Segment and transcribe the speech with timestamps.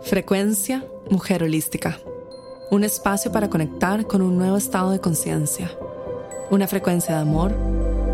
[0.00, 2.00] Frecuencia Mujer Holística.
[2.70, 5.70] Un espacio para conectar con un nuevo estado de conciencia.
[6.50, 7.52] Una frecuencia de amor,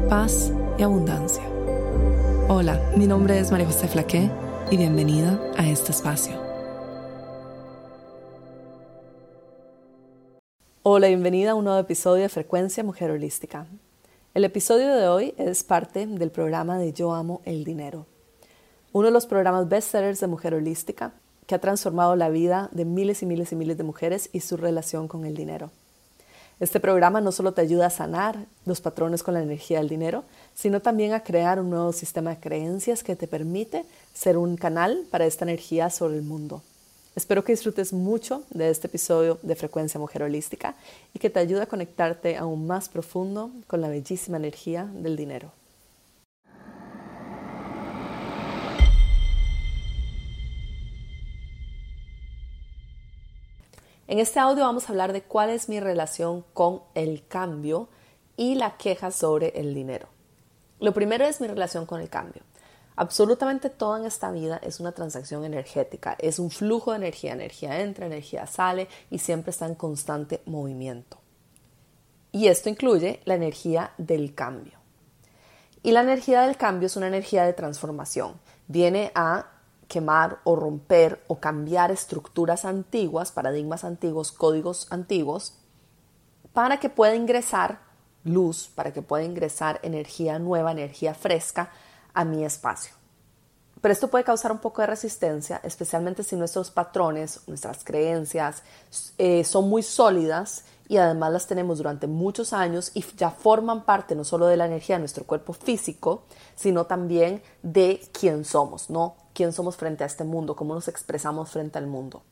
[0.09, 1.45] paz y abundancia.
[2.49, 4.29] Hola, mi nombre es María José Flaqué
[4.71, 6.35] y bienvenida a este espacio.
[10.83, 13.67] Hola, bienvenida a un nuevo episodio de Frecuencia Mujer Holística.
[14.35, 18.07] El episodio de hoy es parte del programa de Yo Amo el Dinero,
[18.97, 21.13] uno de los programas bestsellers de Mujer Holística
[21.47, 24.57] que ha transformado la vida de miles y miles y miles de mujeres y su
[24.57, 25.71] relación con el dinero.
[26.61, 30.25] Este programa no solo te ayuda a sanar los patrones con la energía del dinero,
[30.55, 35.05] sino también a crear un nuevo sistema de creencias que te permite ser un canal
[35.11, 36.63] para esta energía sobre el mundo.
[37.15, 40.75] Espero que disfrutes mucho de este episodio de Frecuencia Mujer Holística
[41.13, 45.53] y que te ayude a conectarte aún más profundo con la bellísima energía del dinero.
[54.09, 57.89] En este audio vamos a hablar de cuál es mi relación con el cambio
[58.37, 60.07] y la queja sobre el dinero.
[60.79, 62.43] Lo primero es mi relación con el cambio.
[62.95, 67.81] Absolutamente todo en esta vida es una transacción energética, es un flujo de energía, energía
[67.81, 71.19] entra, energía sale y siempre está en constante movimiento.
[72.31, 74.79] Y esto incluye la energía del cambio.
[75.83, 78.35] Y la energía del cambio es una energía de transformación.
[78.69, 79.56] Viene a
[79.89, 85.55] quemar o romper o cambiar estructuras antiguas, paradigmas antiguos, códigos antiguos,
[86.53, 87.81] para que pueda ingresar
[88.25, 91.71] luz, para que pueda ingresar energía nueva, energía fresca
[92.13, 92.95] a mi espacio.
[93.81, 98.63] Pero esto puede causar un poco de resistencia, especialmente si nuestros patrones, nuestras creencias
[99.19, 104.15] eh, son muy sólidas y además las tenemos durante muchos años y ya forman parte
[104.15, 109.15] no solo de la energía de nuestro cuerpo físico, sino también de quién somos, ¿no?
[109.37, 112.23] Quién somos frente a este mundo, cómo nos expresamos frente al mundo.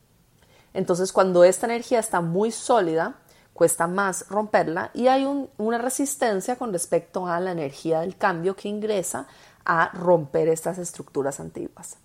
[0.73, 3.19] Entonces, cuando esta energía está muy sólida,
[3.53, 5.25] cuesta más romperla y hay
[5.57, 9.27] una resistencia con respecto a la energía del cambio que ingresa
[9.63, 11.97] a romper estas estructuras antiguas.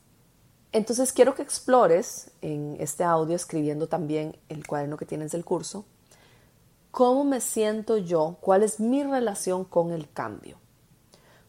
[0.72, 5.86] Entonces quiero que explores en este audio, escribiendo también el cuaderno que tienes del curso,
[6.90, 8.36] ¿Cómo me siento yo?
[8.40, 10.58] ¿Cuál es mi relación con el cambio?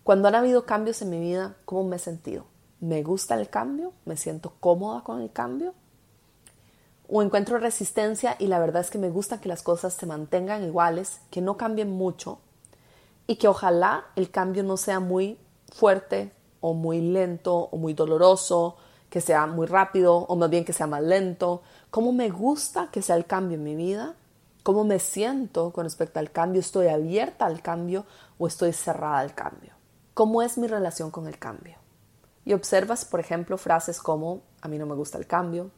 [0.03, 2.45] Cuando han habido cambios en mi vida, ¿cómo me he sentido?
[2.81, 3.93] ¿Me gusta el cambio?
[4.05, 5.75] ¿Me siento cómoda con el cambio?
[7.07, 10.63] ¿O encuentro resistencia y la verdad es que me gusta que las cosas se mantengan
[10.63, 12.39] iguales, que no cambien mucho
[13.27, 15.37] y que ojalá el cambio no sea muy
[15.71, 18.77] fuerte o muy lento o muy doloroso,
[19.11, 21.61] que sea muy rápido o más bien que sea más lento?
[21.91, 24.15] ¿Cómo me gusta que sea el cambio en mi vida?
[24.63, 26.61] ¿Cómo me siento con respecto al cambio?
[26.61, 28.05] ¿Estoy abierta al cambio
[28.39, 29.73] o estoy cerrada al cambio?
[30.15, 31.80] ¿Cómo es mi relación con el cambio?
[32.45, 35.71] Y observas, por ejemplo, frases como, a mí no me gusta el cambio,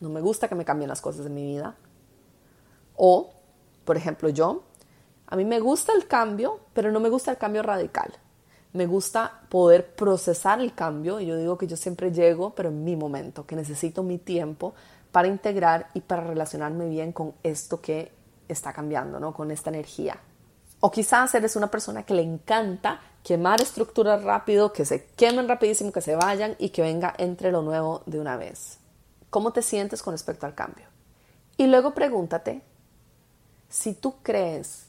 [0.00, 1.76] no me gusta que me cambien las cosas de mi vida.
[2.96, 3.32] O,
[3.84, 4.64] por ejemplo, yo,
[5.26, 8.12] a mí me gusta el cambio, pero no me gusta el cambio radical.
[8.72, 12.84] Me gusta poder procesar el cambio y yo digo que yo siempre llego, pero en
[12.84, 14.74] mi momento, que necesito mi tiempo
[15.12, 18.12] para integrar y para relacionarme bien con esto que
[18.48, 19.32] está cambiando, ¿no?
[19.32, 20.18] Con esta energía.
[20.86, 25.92] O quizás eres una persona que le encanta quemar estructuras rápido, que se quemen rapidísimo,
[25.92, 28.80] que se vayan y que venga entre lo nuevo de una vez.
[29.30, 30.84] ¿Cómo te sientes con respecto al cambio?
[31.56, 32.60] Y luego pregúntate
[33.70, 34.84] si tú crees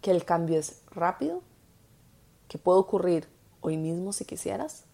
[0.00, 1.42] que el cambio es rápido,
[2.48, 3.28] que puede ocurrir
[3.60, 4.84] hoy mismo si quisieras,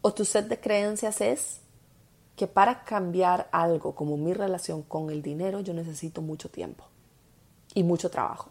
[0.00, 1.58] o tu set de creencias es
[2.36, 6.84] que para cambiar algo como mi relación con el dinero yo necesito mucho tiempo
[7.74, 8.50] y mucho trabajo.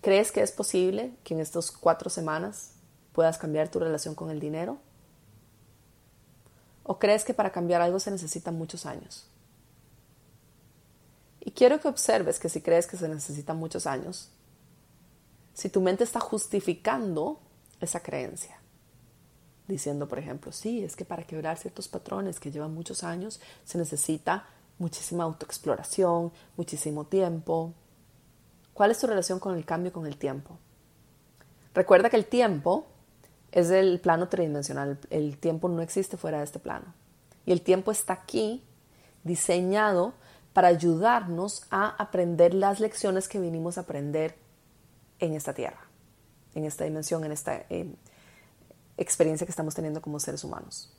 [0.00, 2.72] ¿Crees que es posible que en estas cuatro semanas
[3.12, 4.78] puedas cambiar tu relación con el dinero?
[6.84, 9.26] ¿O crees que para cambiar algo se necesitan muchos años?
[11.40, 14.30] Y quiero que observes que si crees que se necesitan muchos años,
[15.54, 17.40] si tu mente está justificando
[17.80, 18.58] esa creencia,
[19.66, 23.78] diciendo, por ejemplo, sí, es que para quebrar ciertos patrones que llevan muchos años se
[23.78, 24.46] necesita
[24.78, 27.74] muchísima autoexploración, muchísimo tiempo.
[28.78, 30.56] ¿Cuál es tu relación con el cambio con el tiempo?
[31.74, 32.86] Recuerda que el tiempo
[33.50, 36.94] es el plano tridimensional, el tiempo no existe fuera de este plano.
[37.44, 38.62] Y el tiempo está aquí
[39.24, 40.14] diseñado
[40.52, 44.36] para ayudarnos a aprender las lecciones que vinimos a aprender
[45.18, 45.80] en esta tierra,
[46.54, 47.64] en esta dimensión, en esta,
[48.96, 50.96] experiencia que estamos teniendo como seres humanos.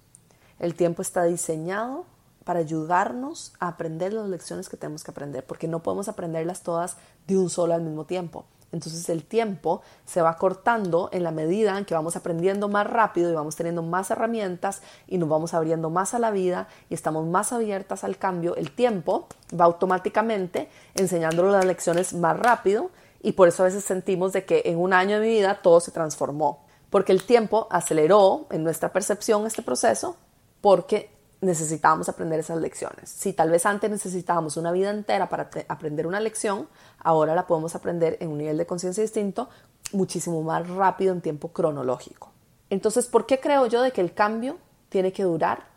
[0.59, 2.05] El tiempo está diseñado
[2.49, 6.97] para ayudarnos a aprender las lecciones que tenemos que aprender, porque no podemos aprenderlas todas
[7.27, 8.45] de un solo al mismo tiempo.
[8.71, 13.29] Entonces el tiempo se va cortando en la medida en que vamos aprendiendo más rápido
[13.29, 17.27] y vamos teniendo más herramientas y nos vamos abriendo más a la vida y estamos
[17.27, 18.55] más abiertas al cambio.
[18.55, 22.89] El tiempo va automáticamente enseñándonos las lecciones más rápido
[23.21, 25.79] y por eso a veces sentimos de que en un año de mi vida todo
[25.81, 26.65] se transformó.
[26.89, 30.15] Porque el tiempo aceleró en nuestra percepción este proceso
[30.61, 33.09] porque necesitábamos aprender esas lecciones.
[33.09, 36.67] Si tal vez antes necesitábamos una vida entera para aprender una lección,
[36.99, 39.49] ahora la podemos aprender en un nivel de conciencia distinto,
[39.93, 42.31] muchísimo más rápido en tiempo cronológico.
[42.69, 44.57] Entonces, ¿por qué creo yo de que el cambio
[44.89, 45.67] tiene que durar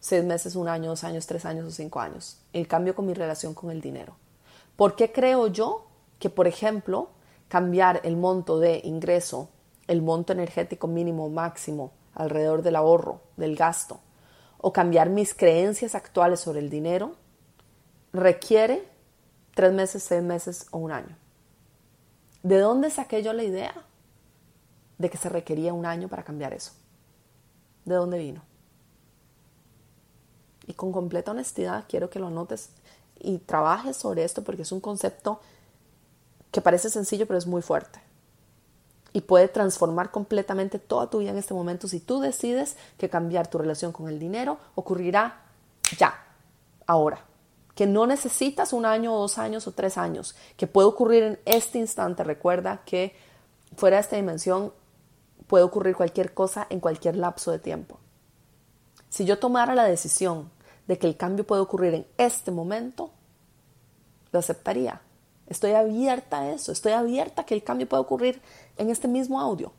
[0.00, 2.38] seis meses, un año, dos años, tres años o cinco años?
[2.52, 4.16] El cambio con mi relación con el dinero.
[4.76, 5.86] ¿Por qué creo yo
[6.18, 7.10] que, por ejemplo,
[7.48, 9.48] cambiar el monto de ingreso,
[9.86, 14.00] el monto energético mínimo máximo alrededor del ahorro, del gasto,
[14.62, 17.16] o cambiar mis creencias actuales sobre el dinero
[18.12, 18.88] requiere
[19.54, 21.16] tres meses, seis meses o un año.
[22.42, 23.74] ¿De dónde saqué yo la idea
[24.98, 26.72] de que se requería un año para cambiar eso?
[27.84, 28.42] ¿De dónde vino?
[30.66, 32.70] Y con completa honestidad quiero que lo notes
[33.18, 35.40] y trabajes sobre esto porque es un concepto
[36.52, 38.00] que parece sencillo pero es muy fuerte
[39.12, 43.48] y puede transformar completamente toda tu vida en este momento si tú decides que cambiar
[43.48, 45.42] tu relación con el dinero ocurrirá
[45.98, 46.14] ya,
[46.86, 47.24] ahora.
[47.74, 51.40] Que no necesitas un año o dos años o tres años, que puede ocurrir en
[51.46, 52.22] este instante.
[52.22, 53.16] Recuerda que
[53.76, 54.72] fuera de esta dimensión
[55.46, 57.98] puede ocurrir cualquier cosa en cualquier lapso de tiempo.
[59.08, 60.50] Si yo tomara la decisión
[60.86, 63.10] de que el cambio puede ocurrir en este momento,
[64.32, 65.00] lo aceptaría.
[65.52, 68.40] Estoy abierta a eso, estoy abierta a que el cambio pueda ocurrir
[68.78, 69.70] en este mismo audio.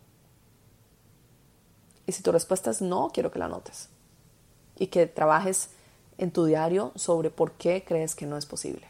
[2.05, 3.89] Y si tu respuesta es no, quiero que la notes
[4.77, 5.71] y que trabajes
[6.19, 8.87] en tu diario sobre por qué crees que no es posible.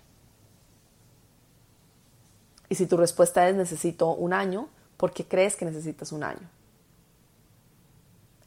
[2.68, 6.50] Y si tu respuesta es necesito un año, ¿por qué crees que necesitas un año?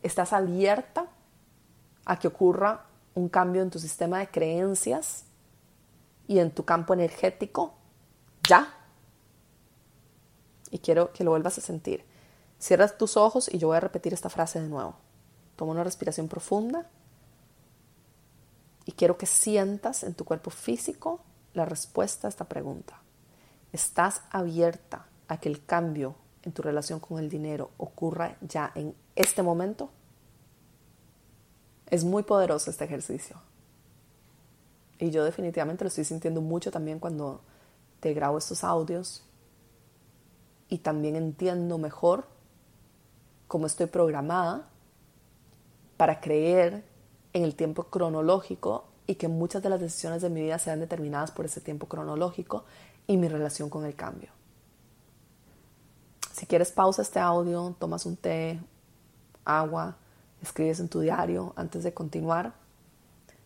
[0.03, 1.07] ¿Estás abierta
[2.05, 2.85] a que ocurra
[3.15, 5.25] un cambio en tu sistema de creencias
[6.29, 7.73] y en tu campo energético
[8.49, 8.75] ya.
[10.71, 12.05] Y quiero que lo vuelvas a sentir.
[12.59, 14.97] Cierras tus ojos y yo voy a repetir esta frase de nuevo.
[15.57, 16.87] Toma una respiración profunda
[18.85, 21.21] y quiero que sientas en tu cuerpo físico
[21.55, 23.01] la respuesta a esta pregunta.
[23.73, 28.95] ¿Estás abierta a que el cambio en tu relación con el dinero ocurra ya en
[29.17, 29.91] este momento?
[31.89, 33.41] Es muy poderoso este ejercicio.
[34.99, 37.43] Y yo definitivamente lo estoy sintiendo mucho también cuando
[38.01, 39.25] te grabo estos audios
[40.69, 42.27] y también entiendo mejor
[43.49, 44.69] cómo estoy programada
[45.97, 46.85] para creer
[47.33, 51.31] en el tiempo cronológico y que muchas de las decisiones de mi vida sean determinadas
[51.31, 52.65] por ese tiempo cronológico
[53.07, 54.31] y mi relación con el cambio.
[56.33, 58.61] Si quieres pausa este audio, tomas un té,
[59.45, 59.97] agua,
[60.43, 62.53] escribes en tu diario antes de continuar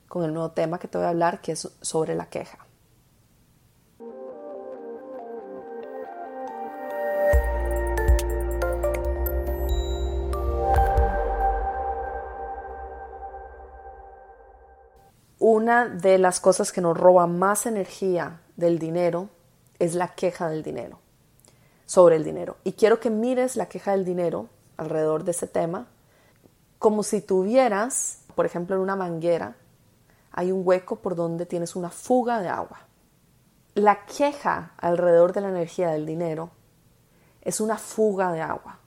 [0.08, 2.58] con el nuevo tema que te voy a hablar, que es sobre la queja.
[15.70, 19.28] Una de las cosas que nos roba más energía del dinero
[19.78, 20.98] es la queja del dinero,
[21.86, 22.56] sobre el dinero.
[22.64, 25.86] Y quiero que mires la queja del dinero alrededor de ese tema
[26.80, 29.54] como si tuvieras, por ejemplo, en una manguera,
[30.32, 32.80] hay un hueco por donde tienes una fuga de agua.
[33.74, 36.50] La queja alrededor de la energía del dinero
[37.42, 38.80] es una fuga de agua,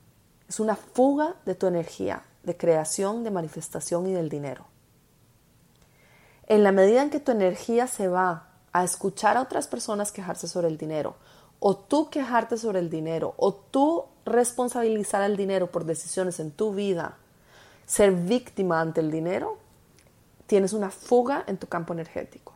[0.50, 4.73] es una fuga de tu energía de creación, de manifestación y del dinero
[6.54, 10.48] en la medida en que tu energía se va a escuchar a otras personas quejarse
[10.48, 11.16] sobre el dinero,
[11.60, 16.72] o tú quejarte sobre el dinero, o tú responsabilizar al dinero por decisiones en tu
[16.76, 17.18] vida,
[17.88, 19.58] ser víctima ante el dinero,
[20.46, 22.54] tienes una fuga en tu campo energético.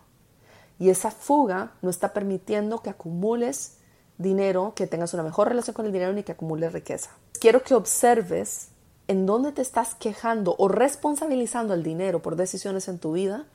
[0.78, 3.78] Y esa fuga no está permitiendo que acumules
[4.20, 7.10] dinero, que tengas una mejor relación con el dinero ni que acumules riqueza.
[7.40, 8.68] Quiero que observes
[9.08, 13.48] en dónde te estás quejando o responsabilizando al dinero por decisiones en tu vida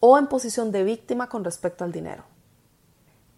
[0.00, 2.24] o en posición de víctima con respecto al dinero.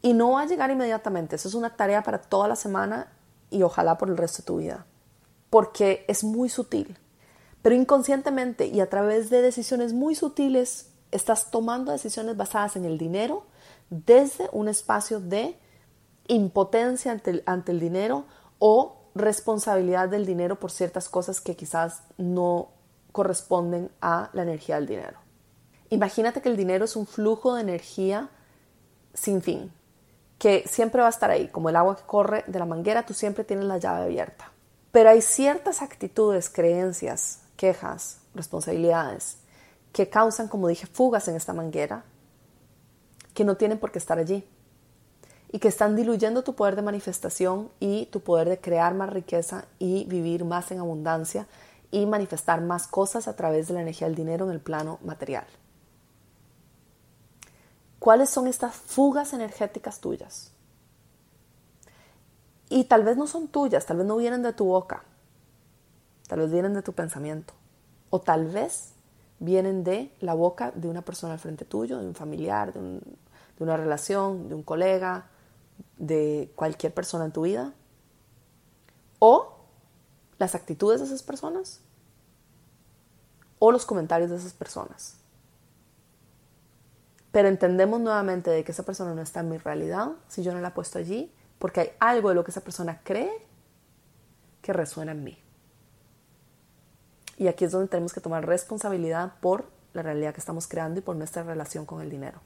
[0.02, 3.12] Y no va a llegar inmediatamente, eso es una tarea para toda la semana
[3.50, 4.86] y ojalá por el resto de tu vida,
[5.50, 6.98] porque es muy sutil.
[7.62, 12.96] Pero inconscientemente y a través de decisiones muy sutiles, estás tomando decisiones basadas en el
[12.96, 13.44] dinero
[13.90, 15.58] desde un espacio de
[16.28, 18.24] impotencia ante el, ante el dinero
[18.58, 22.68] o responsabilidad del dinero por ciertas cosas que quizás no
[23.12, 25.18] corresponden a la energía del dinero.
[25.90, 28.30] Imagínate que el dinero es un flujo de energía
[29.12, 29.72] sin fin
[30.40, 33.12] que siempre va a estar ahí, como el agua que corre de la manguera, tú
[33.12, 34.50] siempre tienes la llave abierta.
[34.90, 39.36] Pero hay ciertas actitudes, creencias, quejas, responsabilidades
[39.92, 42.04] que causan, como dije, fugas en esta manguera
[43.34, 44.48] que no tienen por qué estar allí
[45.52, 49.66] y que están diluyendo tu poder de manifestación y tu poder de crear más riqueza
[49.78, 51.46] y vivir más en abundancia
[51.90, 55.44] y manifestar más cosas a través de la energía del dinero en el plano material.
[58.00, 60.52] ¿Cuáles son estas fugas energéticas tuyas?
[62.70, 65.04] Y tal vez no son tuyas, tal vez no vienen de tu boca,
[66.26, 67.52] tal vez vienen de tu pensamiento,
[68.08, 68.94] o tal vez
[69.38, 73.00] vienen de la boca de una persona al frente tuyo, de un familiar, de, de
[73.64, 75.26] una relación, de un colega,
[75.98, 77.74] de cualquier persona en tu vida,
[79.18, 79.58] o
[80.38, 81.82] las actitudes de esas personas,
[83.58, 85.19] o los comentarios de esas personas.
[87.32, 90.60] Pero entendemos nuevamente de que esa persona no está en mi realidad si yo no
[90.60, 93.30] la he puesto allí, porque hay algo de lo que esa persona cree
[94.62, 95.38] que resuena en mí.
[97.36, 101.02] Y aquí es donde tenemos que tomar responsabilidad por la realidad que estamos creando y
[101.02, 102.40] por nuestra relación con el dinero.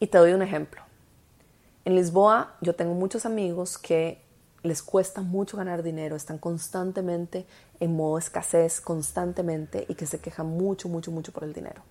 [0.00, 0.82] Y te doy un ejemplo.
[1.84, 4.22] En Lisboa yo tengo muchos amigos que
[4.62, 7.46] les cuesta mucho ganar dinero, están constantemente
[7.80, 11.82] en modo escasez, constantemente, y que se quejan mucho, mucho, mucho por el dinero.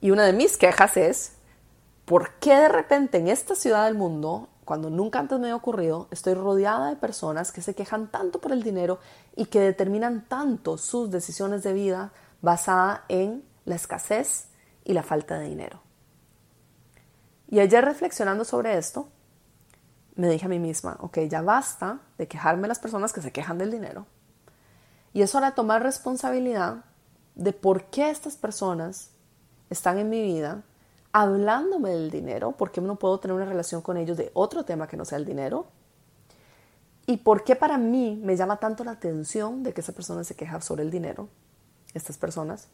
[0.00, 1.32] Y una de mis quejas es,
[2.04, 6.08] ¿por qué de repente en esta ciudad del mundo, cuando nunca antes me había ocurrido,
[6.10, 8.98] estoy rodeada de personas que se quejan tanto por el dinero
[9.34, 12.12] y que determinan tanto sus decisiones de vida
[12.42, 14.48] basada en la escasez
[14.84, 15.80] y la falta de dinero?
[17.48, 19.08] Y ayer reflexionando sobre esto,
[20.16, 23.58] me dije a mí misma, ok, ya basta de quejarme las personas que se quejan
[23.58, 24.06] del dinero.
[25.12, 26.84] Y es hora de tomar responsabilidad
[27.34, 29.10] de por qué estas personas
[29.70, 30.62] están en mi vida
[31.12, 34.86] hablándome del dinero, por qué no puedo tener una relación con ellos de otro tema
[34.86, 35.66] que no sea el dinero.
[37.06, 40.34] Y por qué para mí me llama tanto la atención de que esa persona se
[40.34, 41.28] queja sobre el dinero,
[41.94, 42.68] estas personas.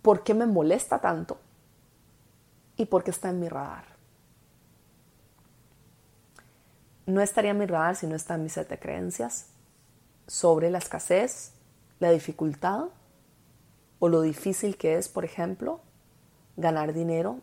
[0.00, 1.38] ¿Por qué me molesta tanto?
[2.78, 3.84] y porque está en mi radar.
[7.04, 9.46] No estaría en mi radar si no está en mi set de creencias
[10.26, 11.52] sobre la escasez,
[11.98, 12.86] la dificultad
[13.98, 15.80] o lo difícil que es, por ejemplo,
[16.56, 17.38] ganar dinero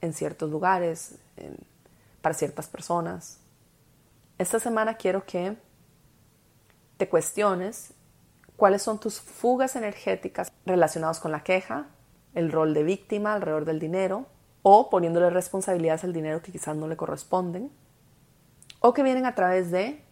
[0.00, 1.16] en ciertos lugares,
[2.20, 3.38] para ciertas personas.
[4.38, 5.56] Esta semana quiero que
[6.96, 7.92] te cuestiones
[8.56, 11.86] cuáles son tus fugas energéticas relacionadas con la queja,
[12.34, 14.26] el rol de víctima alrededor del dinero
[14.62, 17.70] o poniéndole responsabilidades al dinero que quizás no le corresponden
[18.78, 20.02] o que vienen a través de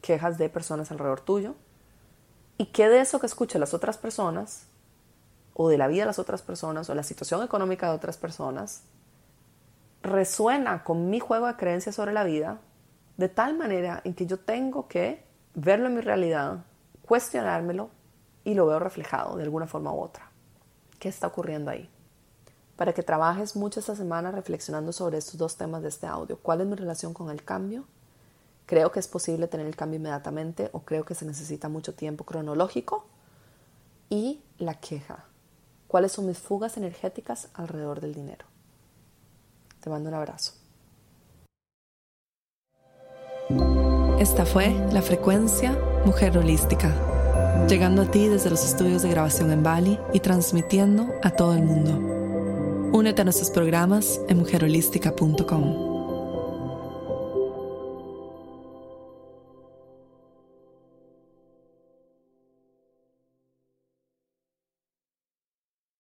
[0.00, 1.54] quejas de personas alrededor tuyo
[2.56, 4.67] y que de eso que escuchan las otras personas
[5.60, 8.84] o de la vida de las otras personas o la situación económica de otras personas
[10.02, 12.60] resuena con mi juego de creencias sobre la vida
[13.16, 16.64] de tal manera en que yo tengo que verlo en mi realidad,
[17.02, 17.90] cuestionármelo
[18.44, 20.30] y lo veo reflejado de alguna forma u otra
[21.00, 21.90] qué está ocurriendo ahí.
[22.76, 26.38] Para que trabajes mucho esta semana reflexionando sobre estos dos temas de este audio.
[26.38, 27.84] ¿Cuál es mi relación con el cambio?
[28.66, 32.24] ¿Creo que es posible tener el cambio inmediatamente o creo que se necesita mucho tiempo
[32.24, 33.06] cronológico?
[34.10, 35.24] Y la queja.
[35.88, 38.44] ¿Cuáles son mis fugas energéticas alrededor del dinero?
[39.80, 40.52] Te mando un abrazo.
[44.20, 46.94] Esta fue la frecuencia Mujer Holística
[47.66, 51.62] llegando a ti desde los estudios de grabación en Bali y transmitiendo a todo el
[51.62, 52.96] mundo.
[52.96, 55.87] Únete a nuestros programas en mujerholística.com.